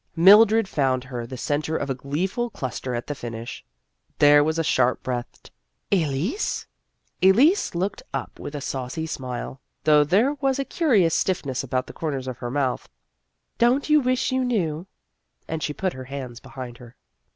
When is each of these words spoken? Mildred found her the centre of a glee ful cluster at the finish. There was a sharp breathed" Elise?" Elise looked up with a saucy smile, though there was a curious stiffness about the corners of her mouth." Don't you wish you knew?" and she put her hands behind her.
Mildred 0.15 0.67
found 0.67 1.03
her 1.03 1.27
the 1.27 1.37
centre 1.37 1.77
of 1.77 1.91
a 1.91 1.93
glee 1.93 2.25
ful 2.25 2.49
cluster 2.49 2.95
at 2.95 3.05
the 3.05 3.13
finish. 3.13 3.63
There 4.17 4.43
was 4.43 4.57
a 4.57 4.63
sharp 4.63 5.03
breathed" 5.03 5.51
Elise?" 5.91 6.65
Elise 7.21 7.75
looked 7.75 8.01
up 8.11 8.39
with 8.39 8.55
a 8.55 8.61
saucy 8.61 9.05
smile, 9.05 9.61
though 9.83 10.03
there 10.03 10.33
was 10.41 10.57
a 10.57 10.65
curious 10.65 11.13
stiffness 11.13 11.63
about 11.63 11.85
the 11.85 11.93
corners 11.93 12.27
of 12.27 12.37
her 12.37 12.49
mouth." 12.49 12.89
Don't 13.59 13.91
you 13.91 13.99
wish 13.99 14.31
you 14.31 14.43
knew?" 14.43 14.87
and 15.47 15.61
she 15.61 15.71
put 15.71 15.93
her 15.93 16.05
hands 16.05 16.39
behind 16.39 16.79
her. 16.79 16.95